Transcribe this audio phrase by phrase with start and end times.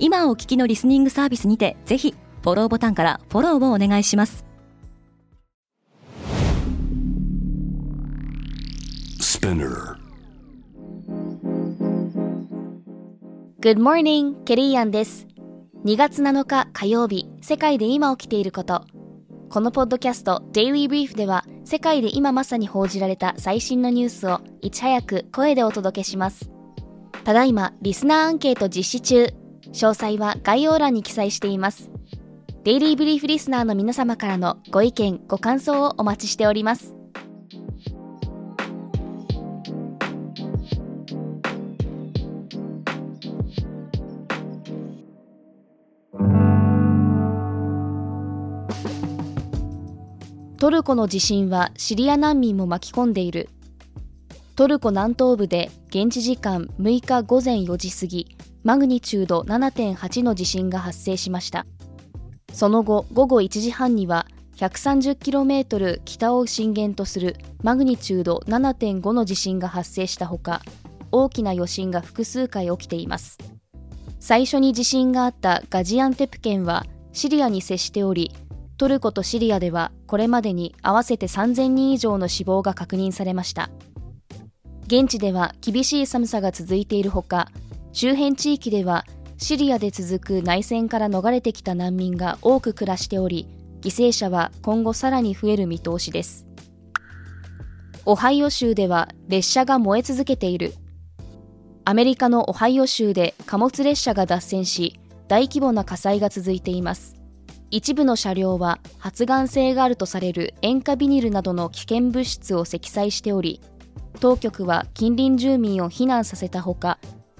[0.00, 4.44] 今お聞きのリスニングサービスにてぜひフォローボタンからフォローをお願いします。
[13.60, 15.26] Good morning, ケリーアンです
[15.84, 18.84] 2月7日火曜日世界で今起きていること。
[19.50, 26.50] このポッドキャスト Daily Brief では世界で今まさに報じられた最新のニュースをいち早く声でお届けします。
[27.24, 31.90] ただいまリスナーアンケート実施中詳細は概要欄に記載しています。
[32.64, 36.94] デイリーブリーフリスナーの皆様からのご意見ご感想をお待ちしております。
[50.58, 53.48] トルコの地震はシリア難民も巻き込んでいる。
[54.56, 58.37] トルコ南東部で現地時間6日午前4時過ぎ
[58.68, 61.64] マグニチュード7.8の地震が発生しました。
[62.52, 64.26] その後午後1時半には
[64.56, 70.60] 130km 北を震源とするマグニチュード7.5の地震が発生したほか
[71.10, 73.38] 大きな余震が複数回起きています。
[74.20, 78.34] 最初に地震があったガジアンテプ県はシリアに接しており
[78.76, 83.70] トルコとシリアではこれまでに合わせて3000人以上の死亡が確認されました。
[84.88, 87.48] 現地では厳しい寒さが続いているほか
[87.92, 89.04] 周辺地域では
[89.38, 93.46] シリアで続く内戦から逃れてきた難民が多く暮らしており
[93.80, 96.46] 犠牲者は今後さらに増える見通しです。
[98.04, 100.74] オハイオ州では列車が燃え続けている。
[101.84, 104.98] アメリカのオハイオ州で貨物列車が脱線し
[105.28, 107.18] 大規模な火災が続いています。
[107.70, 113.60] 一部の車両は発がん性があるとされる塩化ビニルなどの危険物質を積載しており
[114.20, 116.98] 当局は近隣住民を避難させたほか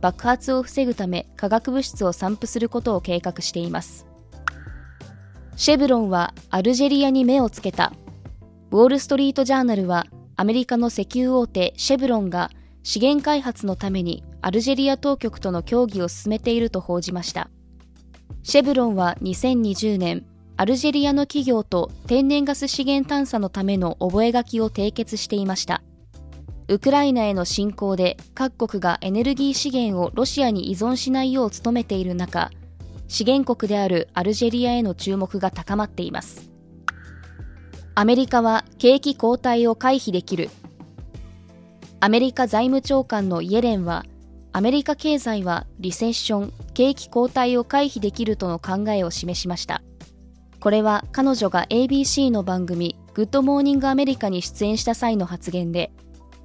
[0.00, 4.06] 爆発を防ぐため化学物質を散布することを計画しています。
[5.56, 7.92] シェブロンはアルジェリアに目をつけた。
[8.70, 10.06] ウォール・ストリート・ジャーナルは
[10.36, 12.50] アメリカの石油大手シェブロンが
[12.82, 17.50] 資源開発のためにアルジェリア当局との協議を進めていると報じました。
[18.42, 20.24] シェブロンは2020年、
[20.56, 25.82] アルジェリアの企業と天然ガス資源探査のための覚書を締結していました。
[26.70, 32.52] ウクライナへの侵攻で各国がエネルギー資源をロシアに依存しないよう努めている中、
[33.08, 36.48] 資源国であるアルジェリアへの注目が高まっています。
[37.96, 40.48] アメリカは景気後退を回避できる。
[41.98, 44.06] アメリカ財務長官のイエレンは、
[44.52, 49.82] アメリカ経済はリセッション、景気後退を回避できるとの考えを示しました。
[50.60, 55.90] これは彼女が ABC の番組 Good Morning America に出演した際の発言で、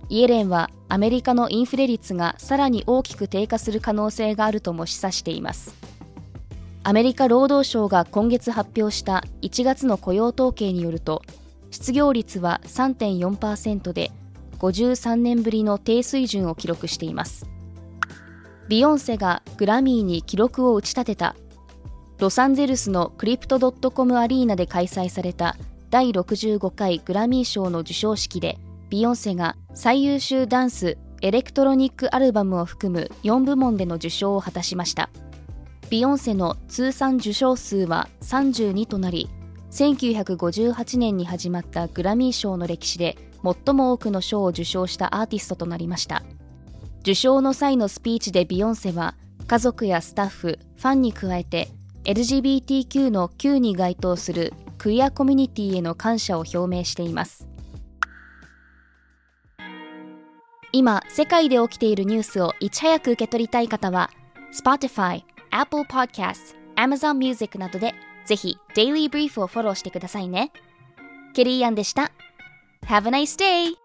[0.10, 5.76] イエレンはアメリカのインフレ率がさらに大きく低下する可能性があるとも示唆しています。
[6.84, 11.24] アメリカ労働省が今月発表した1月の雇用統計によると、
[11.72, 14.12] 失業率は3.4%で、
[14.60, 17.50] 53年ぶりの低水準を記録しています。
[18.68, 21.36] ビヨンセがグラミーに記録を打ち立てた
[22.18, 25.56] ロサンゼルスのクリプトドットコムアリーナで開催された
[25.92, 28.58] 第65回グラミー賞の授賞式で
[28.90, 35.09] ビヨンセが最優秀ダンスエレクトロニックアルバムを含む4部門での受賞を果たしました。
[35.90, 39.29] ビヨンセの通算受賞数は32となり
[39.72, 46.23] 1958年に始まったグラミー賞の歴史で最も多くの賞を受賞したアーティストとなりました。
[47.02, 49.16] 受賞の際のスピーチでビヨンセは
[49.47, 51.69] 家族やスタッフ、ファンに加えて
[52.06, 57.47] LGBTQ の Q に該当するクイアコミュニティへの感謝を表明しています。
[60.78, 64.12] 今世界で起きているニュースをいち早く受け取りたい方は
[64.54, 67.94] Spotify、Apple Podcasts、Amazon Music などで
[68.26, 70.52] ぜひ Daily Brief をフォローしてくださいね
[71.34, 72.12] ケリーアンでした
[72.88, 73.84] Have a nice day!